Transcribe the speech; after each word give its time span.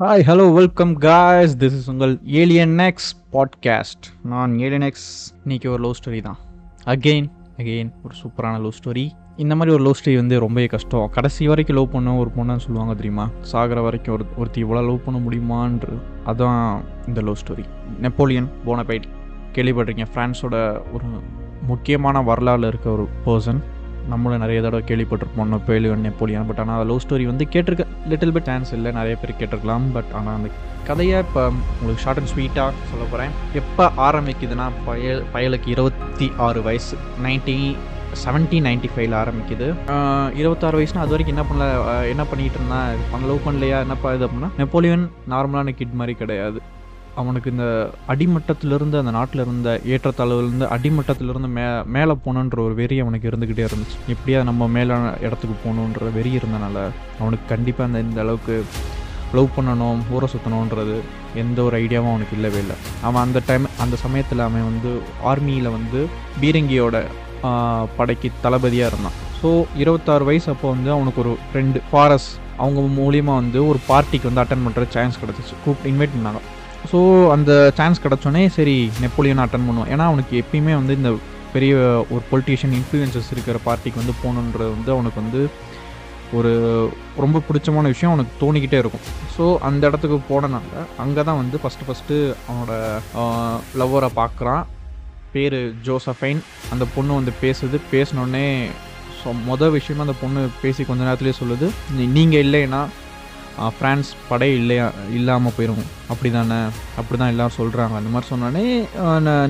Hi 0.00 0.22
hello 0.26 0.52
welcome 0.52 0.94
guys 0.94 1.56
this 1.56 1.74
is 1.78 1.90
உங்கள் 1.90 2.20
alien 2.24 2.78
X 2.78 3.16
podcast 3.32 4.06
நான் 4.22 4.58
alien 4.58 4.80
X 4.80 5.34
இன்னைக்கு 5.42 5.70
ஒரு 5.70 5.82
லவ் 5.82 5.94
ஸ்டோரி 5.98 6.22
தான். 6.22 6.36
அகெயின் 6.84 7.30
அகெயின் 7.56 7.90
ஒரு 8.04 8.14
சூப்பரான 8.22 8.60
லவ் 8.60 8.72
ஸ்டோரி 8.84 9.10
இந்த 9.36 9.54
மாதிரி 9.54 9.74
ஒரு 9.74 9.82
லவ் 9.82 9.96
ஸ்டோரி 10.04 10.14
வந்து 10.16 10.38
ரொம்பவே 10.38 10.66
கஷ்டம். 10.66 11.08
கடைசி 11.12 11.46
வரைக்கும் 11.46 11.76
லவ் 11.76 11.90
பண்ண 11.90 12.14
ஒரு 12.14 12.30
பொண்ணுன்னு 12.36 12.56
சொல்லுவாங்க 12.56 12.94
தெரியுமா? 12.94 13.30
சாகிற 13.40 13.80
வரைக்கும் 13.80 14.14
ஒரு 14.14 14.24
ஒருத்தி 14.36 14.64
இவ்வளோ 14.64 14.86
லவ் 14.86 15.04
பண்ண 15.04 15.20
முடியுமான்றது. 15.20 15.98
அதான் 16.26 16.80
இந்த 17.06 17.20
லவ் 17.20 17.36
ஸ்டோரி 17.46 17.64
நெப்போலியன் 18.00 18.50
போனபைட் 18.64 19.04
கேள்விப்பட்டிருக்கீங்க 19.52 20.06
ஃப்ரான்ஸோட 20.14 20.80
ஒரு 20.92 21.04
முக்கியமான 21.66 22.22
வரலாறு 22.22 22.66
இருக்க 22.66 22.90
ஒரு 22.90 23.08
பர்சன் 23.26 23.62
நம்மளும் 24.12 24.42
நிறைய 24.44 24.58
தடவை 24.64 24.82
கேள்விப்பட்டிருப்போம். 24.90 25.50
நெப்போலியன் 25.54 26.06
நெப்போலியன் 26.08 26.48
பட் 26.50 26.60
ஆனால் 26.62 26.82
லவ் 26.90 27.02
ஸ்டோரி 27.04 27.24
வந்து 27.30 27.46
கேட்டிருக்க 27.54 27.86
லிட்டில் 28.12 28.34
பிட் 28.36 28.48
சான்ஸ் 28.50 28.72
இல்லை. 28.78 28.90
நிறைய 28.98 29.16
பேர் 29.22 29.38
கேட்டிருக்கலாம் 29.42 29.86
பட் 29.96 30.10
ஆனால் 30.18 30.36
அந்த 30.38 30.50
கதையை 30.88 31.16
இப்போ 31.26 31.42
உங்களுக்கு 31.78 32.02
ஷார்ட் 32.04 32.20
அண்ட் 32.20 32.30
ஸ்வீட்டாக 32.32 32.86
சொல்ல 32.90 33.04
போகிறேன் 33.12 33.32
எப்போ 33.60 33.84
ஆரம்பிக்குதுன்னா 34.08 34.66
பயல் 34.88 35.22
பயலுக்கு 35.34 35.68
இருபத்தி 35.74 36.28
ஆறு 36.46 36.60
வயசு. 36.68 36.96
நைன்டி 37.26 37.56
செவன்டீன் 38.22 38.66
நைன்டி 38.68 38.88
ஃபைவ்ல 38.92 39.16
ஆரம்பிக்குது. 39.22 39.66
இருபத்தாறு 40.40 40.78
வயசுனா 40.78 41.04
அது 41.04 41.14
வரைக்கும் 41.14 41.34
என்ன 41.36 41.44
பண்ணல 41.50 41.66
என்ன 42.12 42.22
பண்ணிட்டு 42.30 42.58
இருந்தா 42.60 42.80
பண்ண 43.12 43.28
லவ் 43.30 43.46
பண்ணலையா 43.46 43.78
என்னப்பா 43.86 44.14
இது 44.16 44.26
அப்படின்னா 44.26 44.50
நெப்போலியன் 44.60 45.04
நார்மலான 45.34 45.74
கிட் 45.80 45.98
மாதிரி 46.00 46.14
கிடையாது. 46.22 46.60
அவனுக்கு 47.20 47.48
இந்த 47.54 47.66
அடிமட்டத்திலிருந்து 48.12 48.96
அந்த 49.00 49.12
நாட்டில் 49.16 49.42
இருந்த 49.44 49.70
ஏற்றத்தாழ்வுலேருந்து 49.94 50.66
அடிமட்டத்திலிருந்து 50.76 51.48
மே 51.56 51.64
மேலே 51.96 52.14
போகணுன்ற 52.24 52.58
ஒரு 52.66 52.74
வெறி 52.80 52.96
அவனுக்கு 53.04 53.28
இருந்துக்கிட்டே 53.30 53.66
இருந்துச்சு. 53.68 53.96
எப்படியா 54.14 54.40
நம்ம 54.50 54.68
மேலான 54.76 55.12
இடத்துக்கு 55.26 55.56
போகணுன்ற 55.64 56.10
வெறி 56.18 56.32
இருந்தனால 56.40 56.76
அவனுக்கு 57.20 57.46
கண்டிப்பாக 57.54 57.88
அந்த 57.90 58.00
இந்த 58.06 58.20
அளவுக்கு 58.24 58.56
லவ் 59.38 59.54
பண்ணணும் 59.56 60.00
ஊரை 60.16 60.28
சுற்றணுன்றது 60.34 60.98
எந்த 61.42 61.58
ஒரு 61.66 61.74
ஐடியாவும் 61.84 62.12
அவனுக்கு 62.12 62.36
இல்லவே 62.38 62.60
இல்லை. 62.64 62.76
அவன் 63.08 63.24
அந்த 63.26 63.40
டைம் 63.48 63.66
அந்த 63.84 63.96
சமயத்தில் 64.04 64.46
அவன் 64.46 64.68
வந்து 64.70 64.92
ஆர்மியில் 65.32 65.74
வந்து 65.78 66.00
பீரங்கியோட 66.42 67.02
படைக்கு 67.98 68.30
தளபதியாக 68.44 68.90
இருந்தான். 68.92 69.18
ஸோ 69.40 69.50
இருபத்தாறு 69.82 70.24
வயசு 70.30 70.48
அப்போ 70.54 70.66
வந்து 70.74 70.90
அவனுக்கு 70.96 71.22
ஒரு 71.24 71.34
ஃப்ரெண்டு 71.50 71.80
ஃபாரஸ் 71.90 72.30
அவங்க 72.62 72.80
மூலியமாக 73.00 73.40
வந்து 73.42 73.60
ஒரு 73.68 73.78
பார்ட்டிக்கு 73.90 74.28
வந்து 74.28 74.42
அட்டன் 74.42 74.64
பண்ணுற 74.64 74.88
சான்ஸ் 74.96 75.20
கிடச்சிச்சு. 75.22 75.54
கூப்பிட்டு 75.64 75.90
இன்வைட் 75.92 76.16
பண்ணாங்க. 76.16 76.40
ஸோ 76.90 76.98
அந்த 77.34 77.52
சான்ஸ் 77.78 78.02
கிடச்சோன்னே 78.04 78.44
சரி 78.58 78.76
நெப்போலியன் 79.04 79.42
அட்டன் 79.44 79.66
பண்ணுவோம் 79.68 79.90
ஏன்னா 79.94 80.04
அவனுக்கு 80.10 80.34
எப்பயுமே 80.42 80.74
வந்து 80.80 80.94
இந்த 81.00 81.10
பெரிய 81.54 81.74
ஒரு 82.14 82.22
பொலிட்டீஷியன் 82.30 82.74
இன்ஃப்ளூயன்சஸ் 82.78 83.30
இருக்கிற 83.34 83.58
பார்ட்டிக்கு 83.66 84.00
வந்து 84.02 84.14
போகணுன்றது 84.22 84.70
வந்து 84.76 84.90
அவனுக்கு 84.94 85.18
வந்து 85.22 85.42
ஒரு 86.38 86.50
ரொம்ப 87.22 87.38
பிடிச்சமான 87.46 87.90
விஷயம் 87.92 88.12
அவனுக்கு 88.12 88.34
தோணிக்கிட்டே 88.42 88.78
இருக்கும். 88.82 89.06
ஸோ 89.36 89.44
அந்த 89.68 89.82
இடத்துக்கு 89.90 90.18
போனனால 90.28 90.84
அங்கே 91.04 91.22
தான் 91.28 91.40
வந்து 91.40 91.56
ஃபஸ்ட்டு 91.62 91.86
ஃபஸ்ட்டு 91.88 92.18
அவனோட 92.48 92.72
லவ்வரை 93.80 94.10
பார்க்குறான் 94.20 94.62
பேர் 95.34 95.58
ஜோசஃபைன். 95.88 96.40
அந்த 96.74 96.84
பொண்ணு 96.94 97.18
வந்து 97.18 97.32
பேசுது. 97.42 97.78
பேசினோடனே 97.94 98.46
ஸோ 99.20 99.34
மொதல் 99.48 99.74
விஷயமா 99.78 100.04
அந்த 100.06 100.16
பொண்ணு 100.22 100.40
பேசி 100.62 100.86
கொஞ்ச 100.90 101.00
நேரத்துலேயே 101.08 101.38
சொல்லுது. 101.40 101.66
நீங்கள் 102.16 102.42
இல்லைன்னா 102.46 102.82
ஃப்ரான்ஸ் 103.60 103.78
பிரான்ஸ் 103.80 104.10
படை 104.28 104.48
இல்லையா 104.60 104.86
இல்லாமல் 105.18 105.54
போயிடும் 105.56 105.84
அப்படி 106.12 106.28
தானே 106.34 106.58
அப்படி 107.00 107.16
தான் 107.20 107.32
எல்லோரும் 107.32 107.58
சொல்கிறாங்க 107.60 107.94
அந்த 108.00 108.10
மாதிரி 108.12 108.30
சொன்னோடனே 108.32 108.64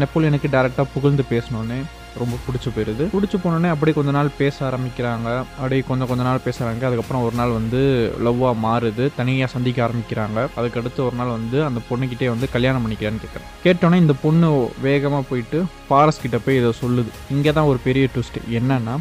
நெப்போலியனுக்கு 0.03 0.49
டேரெக்டாக 0.55 0.93
புகழ்ந்து 0.95 1.25
பேசினோடனே 1.33 1.79
ரொம்ப 2.21 2.37
பிடிச்சி 2.45 2.69
போயிடுது 2.75 3.05
பிடிச்சி 3.13 3.37
போனோடனே 3.43 3.69
அப்படியே 3.73 3.95
கொஞ்ச 3.99 4.13
நாள் 4.17 4.31
பேச 4.39 4.57
ஆரம்பிக்கிறாங்க. 4.69 5.29
அப்படியே 5.59 5.83
கொஞ்சம் 5.91 6.09
கொஞ்ச 6.11 6.23
நாள் 6.29 6.43
பேசுகிறாங்க 6.47 6.89
அதுக்கப்புறம் 6.89 7.25
ஒரு 7.27 7.37
நாள் 7.41 7.55
வந்து 7.59 7.81
லவ்வாக 8.27 8.57
மாறுது. 8.65 9.05
தனியாக 9.19 9.53
சந்திக்க 9.55 9.79
ஆரம்பிக்கிறாங்க. 9.87 10.39
அதுக்கடுத்து 10.59 11.01
ஒரு 11.09 11.17
நாள் 11.21 11.33
வந்து 11.39 11.59
அந்த 11.69 11.81
பொண்ணுக்கிட்டே 11.91 12.29
வந்து 12.35 12.49
கல்யாணம் 12.55 12.85
பண்ணிக்கிறான்னு 12.85 13.23
கேட்குறேன் 13.25 13.49
கேட்டோன்னே 13.67 14.03
இந்த 14.05 14.17
பொண்ணு 14.25 14.51
வேகமாக 14.89 15.25
போயிட்டு 15.31 15.61
பாரஸ் 15.93 16.23
கிட்ட 16.25 16.41
போய் 16.47 16.61
இதை 16.63 16.73
சொல்லுது. 16.83 17.13
இங்கே 17.37 17.53
தான் 17.59 17.71
ஒரு 17.73 17.81
பெரிய 17.89 18.07
ட்விஸ்ட் 18.15 18.41
என்னன்னா 18.61 18.97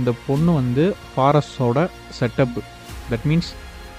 இந்த 0.00 0.10
பொண்ணு 0.26 0.50
வந்து 0.60 0.86
ஃபாரஸ்டோட 1.12 1.88
செட்டப் 2.20 2.58
தட் 3.12 3.26
மீன்ஸ் 3.30 3.50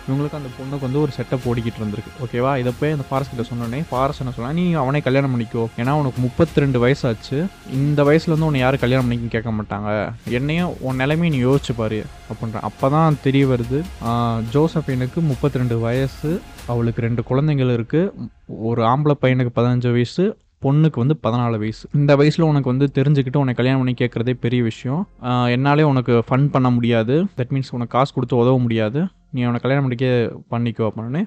இவங்களுக்கு 0.06 0.38
அந்த 0.38 0.50
பொண்ணுக்கு 0.58 0.86
வந்து 0.86 1.02
ஒரு 1.02 1.12
செட்டப் 1.16 1.46
ஓடிக்கிட்டு 1.50 1.80
இருந்திருக்கு. 1.82 2.12
ஓகேவா 2.24 2.52
இதை 2.58 2.72
போய் 2.80 2.92
அந்த 2.92 3.06
ஃபாரஸ்ட் 3.08 3.32
கிட்ட 3.32 3.46
சொன்னோடனே 3.50 3.80
ஃபாரஸ்ட் 3.90 4.24
என்ன 4.24 4.34
சொன்னா 4.36 4.52
நீ 4.52 4.66
அவனே 4.82 5.00
கல்யாணம் 5.00 5.34
பண்ணிக்கோ. 5.34 5.64
ஏன்னா 5.78 5.94
உனக்கு 6.00 6.22
முப்பத்தி 6.22 6.64
ரெண்டு 6.64 6.80
வயசாச்சு 6.84 7.38
இந்த 7.80 8.04
வயசுல 8.04 8.36
வந்து 8.36 8.46
உன்னை 8.46 8.62
யாரும் 8.62 8.84
கல்யாணம் 8.84 9.08
பண்ணிக்க 9.08 9.36
கேட்க 9.36 9.52
மாட்டாங்க. 9.54 9.90
என்னையும் 10.32 10.74
உன் 10.82 10.96
நிலைமையை 10.96 11.32
நீ 11.36 11.42
யோசிச்சு 11.46 11.76
பாரு 11.76 12.00
அப்படின்ற. 12.30 12.60
அப்போ 12.62 12.90
தான் 12.90 13.20
தெரிய 13.22 13.46
வருது 13.46 13.80
ஆஹ், 14.10 14.42
ஜோசஃபினுக்கு 14.54 15.22
முப்பத்தி 15.30 15.58
ரெண்டு 15.58 15.78
வயசு 15.80 16.32
அவளுக்கு 16.68 17.02
ரெண்டு 17.02 17.24
குழந்தைங்கள் 17.30 17.76
இருக்குது 17.78 18.28
ஒரு 18.70 18.84
ஆம்பளை 18.86 19.16
பையனுக்கு 19.22 19.54
பதினஞ்சு 19.56 19.92
வயசு 19.92 20.24
பொண்ணுக்கு 20.64 20.98
வந்து 21.00 21.16
பதினாலு 21.24 21.58
வயசு. 21.58 21.84
இந்த 21.94 22.16
வயசில் 22.16 22.44
உனக்கு 22.44 22.72
வந்து 22.72 22.88
தெரிஞ்சுக்கிட்டு 22.96 23.38
உனக்கு 23.38 23.60
கல்யாணம் 23.60 23.82
பண்ணி 23.82 23.94
கேட்குறதே 23.94 24.34
பெரிய 24.42 24.62
விஷயம். 24.64 25.02
என்னாலே 25.50 25.84
உனக்கு 25.84 26.14
ஃபன் 26.28 26.50
பண்ண 26.50 26.70
முடியாது. 26.70 27.16
தட் 27.38 27.54
மீன்ஸ் 27.54 27.72
உனக்கு 27.72 27.96
காசு 27.98 28.14
கொடுத்து 28.14 28.36
உதவ 28.36 28.58
முடியாது. 28.60 29.02
நீ 29.34 29.42
அவனை 29.48 29.60
கல்யாணம் 29.66 29.86
பண்ணிக்க 29.88 30.08
பண்ணிக்கோ 30.54 30.88
அப்படின்னு 30.90 31.22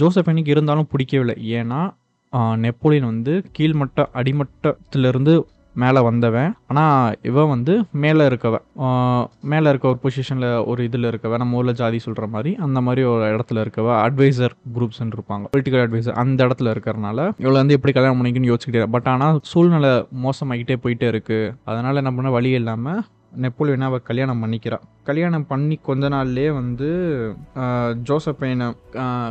ஜோசஃபைனுக்கு 0.00 0.54
இருந்தாலும் 0.56 0.90
பிடிக்கவில்லை. 0.92 1.36
ஏன்னா 1.60 1.80
நெப்போலியன் 2.64 3.10
வந்து 3.12 3.32
கீழ்மட்ட 3.56 4.04
அடிமட்டத்திலிருந்து 4.20 5.32
மேலே 5.80 6.00
வந்தவன். 6.06 6.52
ஆனால் 6.70 7.16
இவன் 7.28 7.50
வந்து 7.52 7.74
மேலே 8.02 8.22
இருக்கவன். 8.28 8.64
மேலே 9.52 9.66
இருக்க 9.70 9.84
ஒரு 9.90 9.98
பொசிஷனில் 10.04 10.48
ஒரு 10.70 10.80
இதில் 10.88 11.08
இருக்கவன். 11.10 11.40
நம்ம 11.42 11.58
ஊரில் 11.58 11.78
ஜாதி 11.80 11.98
சொல்கிற 12.06 12.26
மாதிரி 12.34 12.50
அந்த 12.66 12.78
மாதிரி 12.86 13.02
ஒரு 13.12 13.24
இடத்துல 13.34 13.62
இருக்கவ 13.64 13.92
அட்வைசர் 14.06 14.54
குரூப்ஸ்ன்னு 14.76 15.16
இருப்பாங்க. 15.18 15.44
பொலிட்டிக்கல் 15.52 15.84
அட்வைசர் 15.84 16.18
அந்த 16.22 16.40
இடத்துல 16.48 16.72
இருக்கிறனால 16.74 17.28
இவ்வளோ 17.44 17.58
வந்து 17.62 17.76
எப்படி 17.78 17.94
கல்யாணம் 17.98 18.18
பண்ணிக்கணும்னு 18.20 18.52
யோசிச்சுக்கிட்டே 18.52 18.90
பட் 18.96 19.08
ஆனால் 19.14 19.38
சூழ்நிலை 19.52 19.92
மோசமாகிட்டே 20.24 20.78
போயிட்டே 20.84 21.08
இருக்குது 21.14 21.54
அதனால் 21.70 22.02
என்ன 22.02 22.12
பண்ண 22.18 22.32
வழி 22.38 22.52
இல்லாமல் 22.60 23.00
நெப்போலியனை 23.42 23.86
அவள் 23.88 24.06
கல்யாணம் 24.08 24.40
பண்ணிக்கிறா. 24.42 24.78
கல்யாணம் 25.08 25.46
பண்ணி 25.50 25.76
கொஞ்ச 25.88 26.08
நாள்லேயே 26.14 26.50
வந்து 26.58 26.88
ஜோசப்பையனை 28.08 28.66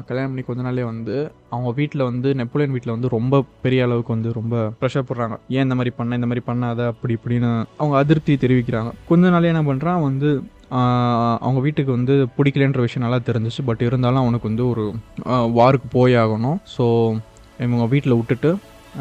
கல்யாணம் 0.09 0.31
பண்ணி 0.31 0.43
கொஞ்ச 0.49 0.61
நாள்லேயே 0.67 0.87
வந்து 0.91 1.15
அவங்க 1.53 1.71
வீட்டில் 1.79 2.07
வந்து 2.09 2.29
நெப்போலியன் 2.41 2.75
வீட்டில் 2.75 2.95
வந்து 2.95 3.11
ரொம்ப 3.17 3.41
பெரிய 3.65 3.87
அளவுக்கு 3.87 4.15
வந்து 4.15 4.31
ரொம்ப 4.39 4.55
ப்ரெஷர் 4.79 5.07
போடுறாங்க. 5.09 5.37
ஏன் 5.55 5.65
இந்த 5.67 5.77
மாதிரி 5.79 5.93
பண்ண 5.97 6.19
இந்த 6.19 6.29
மாதிரி 6.31 6.43
பண்ணாத? 6.49 6.87
அப்படி 6.93 7.15
இப்படின்னு 7.19 7.51
அவங்க 7.81 7.97
அதிருப்தி 8.03 8.35
தெரிவிக்கிறாங்க. 8.45 8.91
கொஞ்ச 9.11 9.29
நாளே 9.35 9.51
என்ன 9.53 9.63
பண்ணுறான் 9.69 10.01
வந்து 10.07 10.31
அவங்க 11.45 11.59
வீட்டுக்கு 11.65 11.91
வந்து 11.97 12.15
பிடிக்கலன்ற 12.37 12.81
விஷயம் 12.85 13.05
நல்லா 13.05 13.19
தெரிஞ்சிச்சு. 13.29 13.61
பட் 13.69 13.85
இருந்தாலும் 13.89 14.23
அவனுக்கு 14.23 14.49
வந்து 14.51 14.65
ஒரு 14.71 14.85
வாருக்கு 15.59 15.87
போய் 15.97 16.15
ஆகணும். 16.23 16.59
ஸோ 16.75 16.85
இவங்க 17.65 17.85
வீட்டில் 17.93 18.17
விட்டுட்டு 18.17 18.51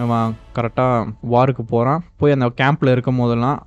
அவன் 0.05 0.33
கரெக்டாக 0.57 1.09
வாருக்கு 1.35 1.63
போகிறான் 1.73 2.03
போய் 2.21 2.35
அந்த 2.37 2.47
கேம்பில் 2.61 2.95
இருக்கும் 2.95 3.21
போதெல்லாம் 3.23 3.59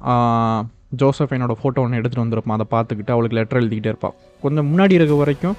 ஜோசஃபைனோட 0.97 1.51
ஃபோட்டோ 1.63 1.79
ஒன்று 1.79 2.01
எடுத்துகிட்டு 2.01 2.17
வந்திருப்பான். 2.17 2.57
அதை 2.57 2.65
பார்த்துக்கிட்டு 2.71 3.11
அவளுக்கு 3.11 3.35
லெட்டர் 3.35 3.63
எழுதிக்கிட்டே 3.63 3.85
இருப்பாள் 3.85 4.13
கொஞ்சம் 4.41 4.77
முன்னாடி 4.77 4.91
இருக்க 4.91 5.13
வரைக்கும் 5.13 5.55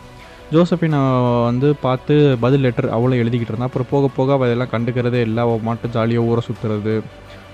ஜோசஃபினை 0.52 1.44
வந்து 1.44 1.74
பார்த்து 1.74 2.36
பதில் 2.40 2.60
லெட்டர் 2.60 2.90
அவளை 2.90 3.20
எழுதிக்கிட்டு 3.20 3.40
இருந்தான். 3.40 3.60
அப்புறம் 3.60 3.86
போக 3.90 4.08
போக 4.16 4.32
அவள் 4.32 4.46
இதெல்லாம் 4.46 4.68
கண்டுக்கிறதே 4.68 5.20
இல்லை. 5.20 5.42
அவள் 5.42 5.58
மட்டும் 5.62 5.90
ஜாலியாக 5.90 6.26
ஊரை 6.26 6.42
சுற்றுறது 6.46 7.00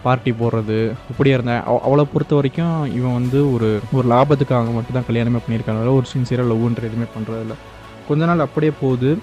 பார்ட்டி 0.02 0.30
போடுறது 0.30 0.92
இப்படியே 1.10 1.34
இருந்தேன். 1.34 1.62
அவ- 1.62 1.80
அவளை 1.80 2.06
பொறுத்த 2.12 2.34
வரைக்கும் 2.34 2.94
இவன் 2.94 3.12
வந்து 3.12 3.52
ஒரு 3.52 3.80
ஒரு 3.92 4.08
லாபத்துக்காக 4.08 4.72
மட்டும் 4.72 4.92
தான் 4.92 5.04
கல்யாணமே 5.10 5.38
பண்ணியிருக்காங்க 5.48 5.80
ஒரு 5.80 6.04
சின்சியராக 6.14 6.48
லவ்ன்ற 6.48 6.76
எதுவுமே 6.76 7.06
பண்ணுறதில்ல 7.18 7.54
கொஞ்ச 8.08 8.24
நாள் 8.24 8.38
அப்படியே 8.38 8.72
போகுது. 8.80 9.18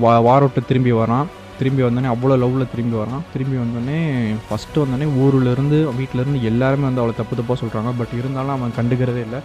வா 0.00 0.22
வாரோட்டை 0.22 0.66
திரும்பி 0.66 0.92
வரான். 0.92 1.26
திரும்பி 1.58 1.82
வந்தோடனே 1.84 2.10
அவ்வளோ 2.14 2.36
லவ்வில் 2.42 2.70
திரும்பி 2.72 2.96
வரான் 3.00 3.22
திரும்பி 3.32 3.56
வந்தோடனே 3.60 3.98
ஃபஸ்ட்டு 4.46 4.82
வந்தோடனே 4.82 5.06
ஊர்லேருந்து 5.24 5.78
வீட்டிலேருந்து 5.98 6.40
எல்லாருமே 6.50 6.86
வந்து 6.88 7.02
அவளை 7.02 7.14
தப்பு 7.20 7.38
தப்பாக 7.40 7.56
சொல்கிறாங்க 7.62 7.90
பட் 8.00 8.14
இருந்தாலும் 8.20 8.54
அவன் 8.56 8.76
கண்டுக்கிறதே 8.78 9.22
இல்லை. 9.26 9.40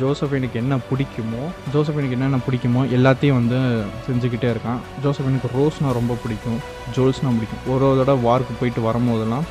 ஜோசஃபினுக்கு 0.00 0.56
என்ன 0.60 0.74
பிடிக்குமோ 0.88 1.42
ஜோசஃபினுக்கு 1.72 2.16
என்னென்ன 2.16 2.38
பிடிக்குமோ 2.46 2.80
எல்லாத்தையும் 2.96 3.38
வந்து 3.40 3.58
செஞ்சுக்கிட்டே 4.06 4.48
இருக்கான். 4.54 4.80
ஜோசஃபினுக்கு 5.02 5.50
ரோஸ்னால் 5.58 5.96
ரொம்ப 5.98 6.16
பிடிக்கும் 6.22 6.58
ஜோல்ஸ்னால் 6.96 7.36
பிடிக்கும். 7.38 7.62
ஒரு 7.74 7.84
ஒரு 7.88 7.98
தடவை 8.00 8.22
வார்க்கு 8.28 8.58
போயிட்டு 8.60 8.82
வரும்போதெல்லாம் 8.88 9.46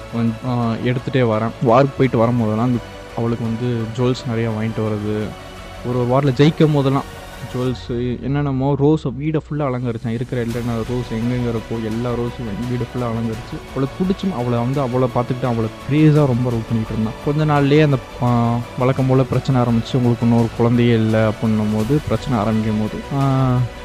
எடுத்துகிட்டே 0.90 1.24
வரேன். 1.34 1.56
வார்க்கு 1.70 1.98
போயிட்டு 2.00 2.20
வரும்போதெல்லாம் 2.24 2.74
அவளுக்கு 3.20 3.44
வந்து 3.50 3.68
ஜுவல்ஸ் 3.98 4.28
நிறையா 4.32 4.52
வாங்கிட்டு 4.58 4.84
வர்றது. 4.88 5.18
ஒரு 5.88 5.98
ஒரு 6.02 6.10
வாரில் 6.14 6.38
ஜெயிக்கும் 6.40 6.76
போதெல்லாம் 6.78 7.10
ஜுவல்ஸு 7.52 7.96
என்னென்னமோ 8.28 8.70
ரோஸை 8.82 9.10
வீடை 9.22 9.40
ஃபுல்லாக 9.46 9.70
அலங்கரித்தான் 9.72 10.16
இருக்கிற 10.18 10.38
எல்லா 10.46 10.76
ரோஸ் 10.90 11.10
எங்கெங்கே 11.18 11.50
இருக்கோ 11.54 11.76
எல்லா 11.90 12.12
ரோஸும் 12.20 12.50
வீடு 12.72 12.86
ஃபுல்லாக 12.90 13.12
அலங்கரிச்சு 13.14 13.56
அவளை 13.72 13.88
பிடிச்சும் 13.98 14.36
அவளை 14.40 14.58
வந்து 14.64 14.80
அவளை 14.86 15.08
பார்த்துக்கிட்டு 15.16 15.50
அவளை 15.52 15.70
க்ரேஸாக 15.88 16.26
ரொம்ப 16.34 16.46
லவ் 16.54 16.68
பண்ணிட்டு 16.70 16.94
இருந்தான். 16.96 17.18
கொஞ்ச 17.26 17.48
நாள்லேயே 17.52 17.86
அந்த 17.88 18.00
வழக்கம் 18.82 19.10
போல் 19.12 19.30
பிரச்சனை 19.32 19.58
ஆரம்பிச்சு 19.64 19.96
உங்களுக்கு 20.00 20.28
இன்னொரு 20.28 20.50
குழந்தையே 20.60 20.96
இல்லை 21.04 21.24
அப்படின்னும் 21.32 21.74
போது 21.78 21.96
பிரச்சனை 22.10 22.38
ஆரம்பிக்கும் 22.44 22.84
போது 22.84 23.00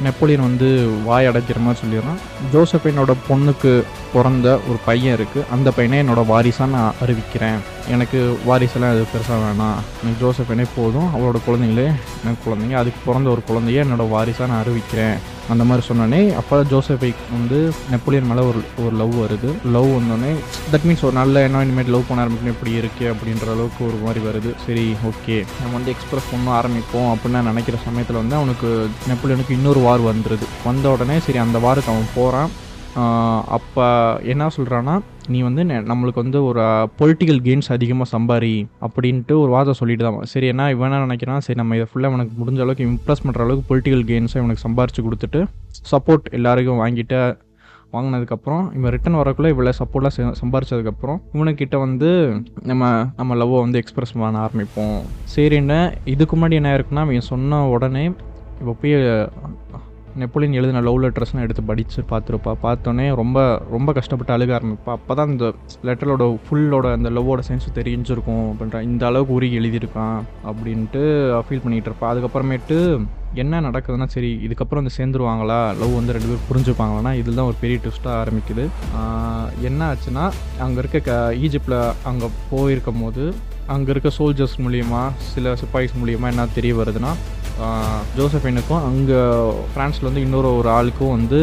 நெப்போலியன் 0.07 0.47
வந்து 0.49 0.69
வாய் 1.09 1.31
அடைக்கிற 1.31 1.61
மாதிரி 1.67 1.83
சொல்லிடுறான். 1.83 2.21
ஜோசஃபைனோட 2.55 3.15
பொண்ணுக்கு 3.31 3.73
பிறந்த 4.15 4.49
ஒரு 4.69 4.79
பையன் 4.91 5.17
இருக்குது 5.19 5.49
அந்த 5.57 5.71
பையனை 5.79 5.99
என்னோட 6.05 6.25
வாரிசாக 6.33 6.73
நான் 6.77 6.99
அறிவிக்கிறேன். 7.05 7.61
எனக்கு 7.94 8.19
வாரிசெல்லாம் 8.49 8.93
அது 8.94 9.02
பெருசாக 9.12 9.38
வேணாம். 9.44 9.79
எனக்கு 10.00 10.20
ஜோசஃபேனே 10.23 10.64
போதும். 10.76 11.08
அவளோட 11.14 11.38
குழந்தைங்களே 11.46 11.87
எனக்கு 12.23 12.43
குழந்தைங்க. 12.46 12.76
அதுக்கு 12.81 13.00
பிறந்த 13.06 13.29
ஒரு 13.35 13.43
குழந்தைய 13.50 13.85
என்னோட 13.85 14.05
வாரிசாக 14.14 14.49
நான் 14.50 14.62
அறிவிக்கிறேன். 14.64 15.17
அந்த 15.52 15.62
மாதிரி 15.69 15.82
சொன்னோடனே 15.88 16.20
அப்போ 16.40 16.56
ஜோசஃபை 16.73 17.11
வந்து 17.37 17.58
நெப்போலியன் 17.93 18.29
மேலே 18.31 18.43
ஒரு 18.50 18.61
ஒரு 18.85 18.94
லவ் 19.02 19.14
வருது. 19.23 19.50
லவ் 19.76 19.88
வந்தோடனே 19.96 20.32
தட் 20.73 20.87
மீன்ஸ் 20.88 21.05
ஒரு 21.08 21.17
நல்ல 21.20 21.44
என்ன 21.46 21.64
இனிமேல் 21.67 21.93
லவ் 21.94 22.08
பண்ண 22.08 22.25
ஆரம்பிக்கணும் 22.25 22.55
எப்படி 22.56 22.73
இருக்குது 22.81 23.11
அப்படின்ற 23.12 23.49
அளவுக்கு 23.55 23.82
ஒரு 23.90 23.99
மாதிரி 24.05 24.23
வருது. 24.29 24.52
சரி 24.67 24.87
ஓகே 25.11 25.37
நம்ம 25.61 25.75
வந்து 25.79 25.94
எக்ஸ்பிரஸ் 25.96 26.31
பண்ண 26.32 26.49
ஆரம்பிப்போம் 26.61 27.11
அப்படின்னு 27.12 27.49
நினைக்கிற 27.50 27.79
சமயத்தில் 27.88 28.23
வந்து 28.23 28.38
அவனுக்கு 28.40 28.70
நெப்போலியனுக்கு 29.11 29.58
இன்னொரு 29.61 29.82
வார் 29.88 30.08
வந்துடுது 30.11 30.49
வந்த 30.69 30.88
உடனே 30.96 31.19
சரி 31.29 31.40
அந்த 31.46 31.61
வாருக்கு 31.67 31.94
அவன் 31.94 32.17
போகிறான் 32.19 32.50
அப்போ 33.56 33.87
என்ன 34.32 34.44
சொல்கிறான்னா 34.56 34.94
நீ 35.29 35.41
வந்து 35.41 35.65
நெ- 35.65 35.85
நம்மளுக்கு 35.91 36.15
வந்து 36.15 36.45
ஒரு 36.45 36.61
பொலிட்டிக்கல் 36.99 37.41
கெயின்ஸ் 37.47 37.73
அதிகமாக 37.73 38.19
சம்பாரி 38.19 38.53
அப்படின்ட்டு 38.81 39.39
ஒரு 39.41 39.51
வாதம் 39.51 39.73
சொல்லிட்டு 39.73 40.05
தான். 40.05 40.23
சரி 40.25 40.47
என்ன 40.47 40.71
இவன் 40.71 40.93
நினைக்கிறான்? 40.93 41.39
சரி 41.39 41.59
நம்ம 41.59 41.77
இதை 41.77 41.87
ஃபுல்லாக 41.91 42.05
அவனுக்கு 42.05 42.45
முடிஞ்ச 42.45 42.57
அளவுக்கு 42.57 42.87
இம்ப்ரெஸ் 42.87 43.25
பண்ணுற 43.25 43.39
அளவுக்கு 43.39 43.69
பொலிட்டிக்கல் 43.71 44.07
கெயின்ஸை 44.11 44.37
இவனுக்கு 44.37 44.69
சம்பாரிச்சு 44.69 45.05
கொடுத்துட்டு 45.07 45.41
சப்போர்ட் 45.91 46.31
எல்லாருக்கும் 46.31 46.81
வாங்கிட்டு 46.81 47.21
வாங்கினதுக்கப்புறம் 47.93 48.75
இவன் 48.75 48.93
ரிட்டன் 48.93 49.19
வரக்குள்ளே 49.19 49.51
இவ்வளோ 49.55 49.73
சப்போர்ட்லாம் 49.79 50.35
சம்பாரிச்சதுக்கப்புறம் 50.41 51.19
இவனுக்கிட்ட 51.35 51.79
வந்து 51.79 52.11
நம்ம 52.63 52.83
நம்ம 53.17 53.35
லவ்வை 53.35 53.61
வந்து 53.61 53.79
எக்ஸ்பிரஸ் 53.79 54.13
பண்ண 54.13 54.47
ஆரம்பிப்போம். 54.47 54.99
சரின்னு 55.37 55.79
இதுக்கு 56.05 56.37
முன்னாடி 56.37 56.53
என்ன 56.53 56.77
இருக்குன்னா 56.79 57.03
இவன் 57.03 57.31
சொன்ன 57.33 57.69
உடனே 57.69 58.05
இப்போ 58.61 58.77
போய் 58.83 58.95
நெப்போலியன் 60.20 60.56
எழுதின 60.59 60.82
லவ் 60.87 61.00
லெட்டர்ஸ்லாம் 61.03 61.44
எடுத்து 61.47 61.62
படித்து 61.70 62.00
பார்த்துருப்பா. 62.12 62.53
பார்த்தோன்னே 62.65 63.06
ரொம்ப 63.20 63.38
ரொம்ப 63.75 63.93
கஷ்டப்பட்டு 63.99 64.35
அழுக 64.37 64.53
ஆரம்பிப்பா. 64.59 64.93
அப்போ 64.99 65.12
தான் 65.19 65.31
இந்த 65.35 65.47
லெட்டரோட 65.88 66.25
ஃபுல்லோட 66.47 66.87
அந்த 66.97 67.11
லவ்வோட 67.17 67.43
சென்ஸ் 67.49 67.67
தெரிஞ்சிருக்கும் 67.79 68.47
அப்படின்ற 68.50 68.81
இந்த 68.91 69.05
அளவுக்கு 69.11 69.37
உருகி 69.38 69.59
எழுதியிருக்கான் 69.61 70.19
அப்படின்ட்டு 70.50 71.03
ஃபீல் 71.47 71.65
பண்ணிகிட்டு 71.65 71.91
இருப்பா. 71.91 72.11
அதுக்கப்புறமேட்டு 72.12 72.79
என்ன 73.43 73.61
நடக்குதுன்னா 73.67 74.06
சரி 74.15 74.31
இதுக்கப்புறம் 74.47 74.82
வந்து 74.82 74.97
சேர்ந்துருவாங்களா? 74.99 75.61
லவ் 75.81 75.99
வந்து 75.99 76.15
ரெண்டு 76.17 76.29
பேரும் 76.31 76.49
புரிஞ்சுப்பாங்களான்னா 76.50 77.12
இதில் 77.21 77.38
தான் 77.41 77.50
ஒரு 77.50 77.59
பெரிய 77.64 77.79
ட்விஸ்ட்டாக 77.85 78.21
ஆரம்பிக்குது. 78.23 78.64
என்ன 79.69 79.81
ஆச்சுன்னா 79.91 80.25
அங்கே 80.67 80.81
இருக்க 80.82 81.00
க 81.09 81.12
ஈஜிப்டில் 81.47 81.79
அங்கே 82.11 82.29
போயிருக்கும் 82.53 83.03
போது 83.05 83.25
அங்கே 83.75 83.91
இருக்க 83.94 84.11
சோல்ஜர்ஸ் 84.19 84.55
மூலியமாக 84.64 85.09
சில 85.32 85.55
சிப்பாய்ஸ் 85.62 85.99
மூலியமாக 86.00 86.32
என்ன 86.35 86.47
தெரிய 86.59 86.75
வருதுன்னா 86.79 87.11
ஜோசஃபினுக்கும் 88.17 88.85
அங்கே 88.85 89.21
ஃப்ரான்ஸில் 89.71 90.09
வந்து 90.09 90.21
இன்னொரு 90.21 90.57
ஒரு 90.57 90.69
ஆளுக்கும் 90.69 91.15
வந்து 91.17 91.41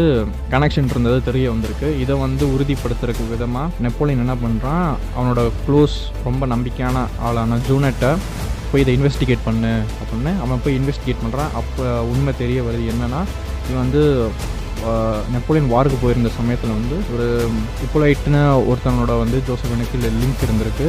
கனெக்ஷன் 0.51 0.89
இருந்தது 0.89 1.23
தெரிய 1.23 1.51
வந்திருக்கு. 1.51 1.99
இதை 1.99 2.15
வந்து 2.17 2.45
உறுதிப்படுத்துறதுக்கு 2.55 3.29
விதமாக 3.29 3.71
நெப்போலியன் 3.81 4.23
என்ன 4.25 4.35
பண்ணுறான் 4.35 4.85
அவனோட 5.17 5.41
க்ளோஸ் 5.67 5.97
ரொம்ப 6.23 6.45
நம்பிக்கையான 6.45 7.05
ஆளான 7.21 7.59
ஜூனட்டை 7.69 8.11
போய் 8.71 8.81
இதை 8.81 8.93
இன்வெஸ்டிகேட் 8.97 9.45
பண்ணு 9.45 9.73
அப்படின்னு 10.01 10.31
அவன் 10.41 10.61
போய் 10.63 10.79
இன்வெஸ்டிகேட் 10.79 11.23
பண்ணுறான் 11.23 11.51
அப்போ 11.53 11.83
உண்மை 12.01 12.33
தெரிய 12.37 12.61
வருது 12.61 12.91
என்னென்னா 12.93 13.21
இவன் 13.69 13.83
வந்து 13.85 14.03
நெப்போலியன் 15.33 15.69
வாருக்கு 15.69 15.97
போயிருந்த 16.01 16.29
சமயத்தில் 16.29 16.69
வந்து 16.69 16.95
ஒரு 17.13 17.27
இப்போலைட்னு 17.85 18.41
ஒருத்தனோட 18.71 19.19
வந்து 19.19 19.37
ஜோசஃபனுக்கு 19.47 19.97
லிங்க் 20.21 20.43
இருந்திருக்கு. 20.47 20.87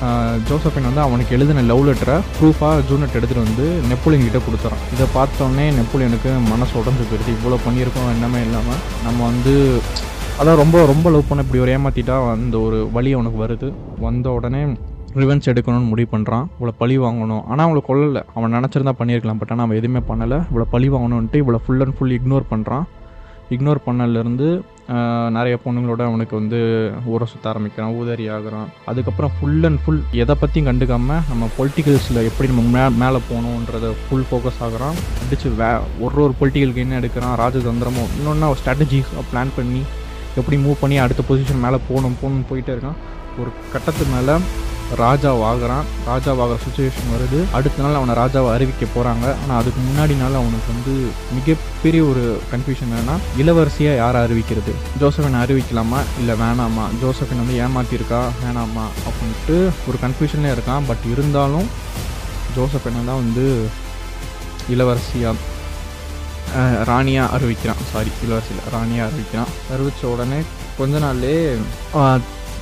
ஆஹ், 0.00 0.38
வந்து 0.84 1.00
அவனுக்கு 1.00 1.34
எழுதின 1.36 1.62
லவ் 1.62 1.84
லெட்டரை 1.88 2.16
ப்ரூஃபாக 2.38 2.82
ஜூனட் 2.88 3.16
எடுத்துகிட்டு 3.18 3.46
வந்து 3.46 3.66
நெப்போலியன் 3.88 4.24
கிட்டே 4.24 4.40
கொடுத்துறான். 4.46 4.82
இதை 4.94 5.06
பார்த்தோன்னே 5.14 5.66
நெப்போலியனுக்கு 5.78 6.30
மனசு 6.52 6.78
உடஞ்சு 6.80 7.04
போயிடுது. 7.10 7.36
இவ்வளோ 7.38 7.58
பண்ணியிருக்கோம் 7.66 8.10
என்னமே 8.16 8.40
இல்லாமல் 8.40 8.80
நம்ம 9.04 9.24
வந்து 9.24 9.54
அதான் 10.40 10.56
ரொம்ப 10.56 10.86
ரொம்ப 10.86 11.10
லவ் 11.10 11.28
பண்ண 11.28 11.42
இப்படி 11.42 11.60
ஒரு 11.60 11.72
ஏமாற்றிட்டா 11.76 12.30
அந்த 12.32 12.58
ஒரு 12.58 12.88
வழி 12.90 13.14
அவனுக்கு 13.14 13.38
வருது. 13.44 13.68
வந்த 13.98 14.30
உடனே 14.30 14.62
ரிவென்ஸ் 15.16 15.48
எடுக்கணும்னு 15.52 15.88
முடிவு 15.88 16.08
பண்ணுறான் 16.12 16.46
இவ்வளோ 16.52 16.72
பழி 16.78 16.98
வாங்கணும். 16.98 17.44
ஆனால் 17.46 17.66
அவளை 17.66 17.82
கொல்லலை. 17.88 18.22
அவன் 18.34 18.54
நினச்சிருந்தா 18.54 18.94
பண்ணியிருக்கலாம். 18.98 19.38
பட் 19.38 19.50
ஆனால் 19.50 19.66
அவன் 19.66 19.76
எதுவுமே 19.76 20.00
பண்ணலை. 20.10 20.38
இவ்வளோ 20.50 20.66
பழி 20.70 20.90
வாங்கணுன்ட்டு 20.90 21.40
இவ்வளோ 21.42 21.60
ஃபுல் 21.66 21.80
அண்ட் 21.80 21.96
ஃபுல் 21.98 22.10
இக்னோர் 22.10 22.46
பண்ணுறான் 22.50 22.84
இக்னோர் 23.54 23.86
பண்ணலேருந்து 23.86 24.48
நிறைய 25.36 25.54
பொண்ணுங்களோட 25.64 26.02
அவனுக்கு 26.08 26.34
வந்து 26.38 26.58
ஊற 27.10 27.24
சுற்ற 27.32 27.46
ஆரம்பிக்கிறான் 27.50 27.94
ஊதறி 27.98 28.24
ஆகுறான். 28.36 28.68
அதுக்கப்புறம் 28.90 29.32
ஃபுல் 29.36 29.64
அண்ட் 29.68 29.80
ஃபுல் 29.82 30.00
எதை 30.22 30.34
பற்றியும் 30.40 30.68
கண்டுக்காமல் 30.68 31.22
நம்ம 31.30 31.48
பொலிட்டிக்கல்ஸில் 31.58 32.20
எப்படி 32.28 32.48
நம்ம 32.52 32.64
மே 32.74 32.82
மேலே 33.02 33.20
போகணுன்றத 33.28 33.92
ஃபுல் 34.04 34.26
ஃபோக்கஸ் 34.30 34.60
ஆகிறான். 34.66 34.98
அடித்து 35.24 35.54
வே 35.60 35.70
ஒரு 36.04 36.22
ஒரு 36.24 36.34
பொலிட்டிக்கல் 36.40 36.74
கெயின் 36.78 36.98
எடுக்கிறான் 37.00 37.36
ராஜதந்திரமும். 37.42 38.10
இன்னொன்று 38.18 38.58
ஸ்ட்ராட்டஜி 38.62 39.00
பிளான் 39.30 39.54
பண்ணி 39.58 39.82
எப்படி 40.40 40.58
மூவ் 40.64 40.82
பண்ணி 40.82 40.98
அடுத்த 41.04 41.24
பொசிஷன் 41.30 41.64
மேலே 41.66 41.80
போகணும் 41.88 42.18
போகணும்னு 42.20 42.50
போயிட்டே 42.50 42.74
இருக்கான். 42.76 43.00
ஒரு 43.40 43.50
கட்டத்து 43.72 44.04
மேலே 44.14 44.34
ராஜாவாகிறான் 45.00 45.86
ராஜாவாகிற 46.08 46.56
சுச்சுவேஷன் 46.64 47.12
வருது. 47.12 47.38
அடுத்த 47.52 47.82
நாள் 47.82 47.94
அவனை 47.94 48.14
ராஜாவை 48.14 48.48
அறிவிக்க 48.54 48.86
போகிறாங்க 48.86 49.26
ஆனால் 49.42 49.60
அதுக்கு 49.60 49.80
முன்னாடி 49.88 50.14
நாள் 50.16 50.38
அவனுக்கு 50.40 50.72
வந்து 50.72 50.94
மிகப்பெரிய 51.36 52.02
ஒரு 52.04 52.24
கன்ஃபியூஷன் 52.52 52.90
என்னன்னா 52.90 53.16
இளவரசியாக 53.42 54.00
யாரை 54.02 54.20
அறிவிக்கிறது? 54.26 54.72
ஜோசஃபின் 55.00 55.40
அறிவிக்கலாமா? 55.44 56.00
இல்லை 56.18 56.34
வேணாமா? 56.42 56.84
ஜோசஃபின் 57.02 57.42
வந்து 57.42 57.56
ஏமாற்றிருக்கா 57.64 58.20
வேணாமா? 58.42 58.84
அப்படின்ட்டு 59.08 59.56
ஒரு 59.88 59.98
கன்ஃபியூஷன்லேயே 60.04 60.54
இருக்கான். 60.56 60.86
பட் 60.86 61.06
இருந்தாலும் 61.12 61.68
ஜோசஃபினை 62.56 63.02
தான் 63.10 63.22
வந்து 63.24 63.46
இளவரசியாக 64.70 65.36
ராணியாக 66.84 67.38
அறிவிக்கிறான். 67.38 67.82
சாரி 67.92 68.10
இளவரசியில் 68.24 68.66
ராணியாக 68.72 69.10
அறிவிக்கிறான். 69.10 69.52
அறிவித்த 69.74 70.06
உடனே 70.06 70.40
கொஞ்ச 70.78 70.98
நாள்லே 70.98 71.36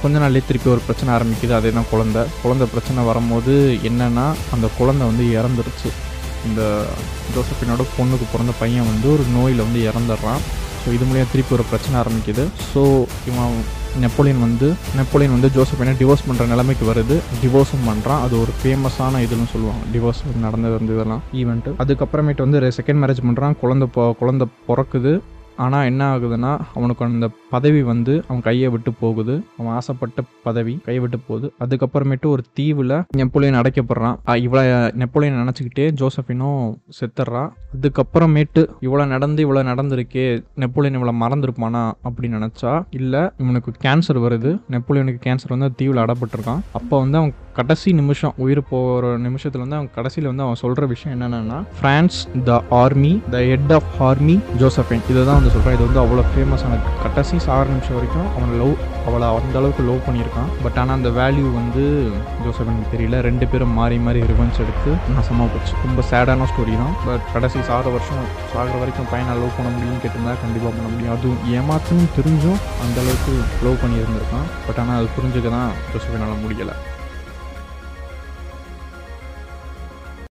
கொஞ்ச 0.02 0.18
நாள்லேயே 0.22 0.46
திருப்பி 0.48 0.68
ஒரு 0.74 0.82
பிரச்சனை 0.86 1.10
ஆரம்பிக்குது. 1.16 1.52
அதே 1.58 1.70
தான் 1.78 1.90
குழந்தை. 1.92 2.22
குழந்தை 2.44 2.66
பிரச்சனை 2.74 3.00
வரும்போது 3.10 3.54
என்னென்னா 3.90 4.26
அந்த 4.54 4.66
குழந்தை 4.78 5.04
வந்து 5.10 5.24
இறந்துருச்சு. 5.38 5.90
இந்த 6.48 6.62
ஜோசப்பினோட 7.34 7.82
பொண்ணுக்கு 7.96 8.26
பிறந்த 8.32 8.52
பையன் 8.60 8.88
வந்து 8.90 9.06
ஒரு 9.16 9.24
நோயில் 9.36 9.64
வந்து 9.66 9.80
இறந்துடுறான். 9.90 10.42
ஸோ 10.82 10.88
இது 10.96 11.06
மூலியம் 11.08 11.30
திருப்பி 11.32 11.52
ஒரு 11.56 11.64
பிரச்சனை 11.70 11.96
ஆரம்பிக்குது. 12.02 12.44
ஸோ 12.72 12.82
இவன் 13.30 13.56
நெப்போலியன் 14.04 14.42
வந்து 14.44 14.68
நெப்போலியன் 14.98 15.34
வந்து 15.36 15.48
ஜோசப்பினை 15.56 15.92
டிவோர்ஸ் 16.00 16.24
பண்ணுற 16.28 16.44
நிலைமைக்கு 16.52 16.84
வருது. 16.90 17.16
டிவோர்ஸும் 17.42 17.88
பண்ணுறான் 17.90 18.22
அது 18.26 18.34
ஒரு 18.42 18.52
ஃபேமஸான 18.60 19.20
இதுன்னு 19.26 19.48
சொல்லுவாங்க. 19.54 19.82
டிவோர்ஸ் 19.94 20.22
நடந்தது 20.46 20.74
வந்து 20.78 20.94
இதெல்லாம் 20.96 21.22
ஈவெண்ட்டு 21.40 21.74
அதுக்கப்புறமேட்டு 21.84 22.44
வந்து 22.46 22.72
செகண்ட் 22.78 23.02
மேரேஜ் 23.02 23.26
பண்ணுறான் 23.28 23.58
குழந்தை 23.64 23.88
பொ 23.96 24.04
குழந்தை 24.22 24.46
பிறக்குது. 24.68 25.14
ஆனால் 25.64 25.86
என்ன 25.90 26.02
ஆகுதுன்னா 26.14 26.52
அவனுக்கு 26.78 27.02
அந்த 27.08 27.28
பதவி 27.54 27.82
வந்து 27.90 28.14
அவன் 28.28 28.44
கையை 28.48 28.68
விட்டு 28.74 28.90
போகுது. 29.02 29.34
அவன் 29.58 29.74
ஆசைப்பட்ட 29.78 30.24
பதவி 30.46 30.74
கையை 30.86 31.00
விட்டு 31.04 31.18
போகுது. 31.28 31.46
அதுக்கப்புறமேட்டு 31.64 32.26
ஒரு 32.34 32.42
தீவில் 32.58 32.96
நெப்போலியன் 33.20 33.60
அடைக்கப்படுறான். 33.60 34.16
இவ்வளோ 34.46 34.62
நெப்போலியன் 35.02 35.40
நினச்சிக்கிட்டே 35.42 35.88
ஜோசஃபினும் 36.02 36.62
செத்துடுறான் 37.00 37.50
அதுக்கப்புறமேட்டு 37.76 38.62
இவ்வளோ 38.86 39.04
நடந்து 39.14 39.40
இவ்வளோ 39.46 39.64
நடந்திருக்கே 39.72 40.26
நெப்போலியன் 40.62 40.98
இவ்வளோ 41.00 41.14
மறந்துருப்பானா 41.24 41.84
அப்படின்னு 42.08 42.38
நினச்சா 42.40 42.72
இல்லை 43.00 43.22
இவனுக்கு 43.42 43.70
கேன்சர் 43.86 44.24
வருது. 44.26 44.52
நெப்போலியனுக்கு 44.74 45.22
கேன்சர் 45.28 45.54
வந்து 45.56 45.70
தீவில் 45.80 46.02
அடப்பட்டிருக்கான். 46.04 46.62
அப்போ 46.78 46.94
வந்து 47.04 47.18
அவன் 47.20 47.32
கடைசி 47.58 47.90
நிமிஷம் 48.00 48.34
உயிர் 48.42 48.60
போகிற 48.70 49.06
நிமிஷத்தில் 49.24 49.62
வந்து 49.62 49.76
அவன் 49.78 49.88
கடைசியில் 49.96 50.28
வந்து 50.30 50.44
அவன் 50.44 50.60
சொல்கிற 50.62 50.84
விஷயம் 50.92 51.14
என்னென்னா 51.16 51.58
France 51.78 52.18
the 52.48 52.58
army 52.82 53.10
the 53.34 53.40
head 53.50 53.72
of 53.78 53.88
army 54.08 54.36
Josephine 54.60 55.02
இதை 55.10 55.22
தான் 55.28 55.38
வந்து 55.38 55.52
சொல்கிறேன் 55.54 55.76
இது 55.76 55.84
வந்து 55.88 56.02
அவ்வளோ 56.04 56.24
ஃபேமஸான 56.30 56.78
கடைசி 57.04 57.38
ஆறு 57.56 57.68
நிமிஷம் 57.72 57.96
வரைக்கும் 57.96 58.28
அவன் 58.36 58.52
லவ் 58.60 58.74
அவளை 59.08 59.26
அந்த 59.40 59.56
அளவுக்கு 59.60 59.82
லவ் 59.88 60.06
பண்ணியிருக்கான். 60.06 60.50
பட் 60.64 60.78
ஆனால் 60.80 60.96
அந்த 60.98 61.10
வேல்யூ 61.18 61.46
வந்து 61.58 61.84
ஜோசபனுக்கு 62.44 62.92
தெரியல. 62.94 63.20
ரெண்டு 63.28 63.46
பேரும் 63.52 63.74
மாறி 63.78 63.98
மாறி 64.06 64.20
ரிவன்ஸ் 64.32 64.60
எடுத்து 64.64 64.90
நாசமாக 65.16 65.48
போச்சு. 65.54 65.74
ரொம்ப 65.86 66.04
சேடான 66.10 66.48
ஸ்டோரி 66.52 66.76
தான். 66.82 66.94
பட் 67.06 67.26
கடைசி 67.34 67.58
சாகிற 67.70 67.92
வருஷம் 67.96 68.30
சாகிற 68.52 68.76
வரைக்கும் 68.82 69.10
பையனை 69.14 69.34
லவ் 69.42 69.56
பண்ண 69.58 69.68
முடியும்னு 69.74 70.02
கேட்டிருந்தா 70.04 70.36
கண்டிப்பாக 70.44 70.72
பண்ண 70.76 70.88
முடியும். 70.94 71.14
அதுவும் 71.16 71.42
ஏமாத்துன்னு 71.58 72.08
தெரிஞ்சும் 72.18 72.62
அந்த 72.84 72.96
அளவுக்கு 73.04 73.34
லவ் 73.66 73.82
பண்ணியிருந்திருக்கான். 73.84 74.48
பட் 74.68 74.80
ஆனால் 74.84 74.98
அது 75.00 75.14
புரிஞ்சுக்க 75.18 75.50
தான் 75.58 75.70
ஜோசபினால் 75.92 76.42
முடியலை. 76.46 76.76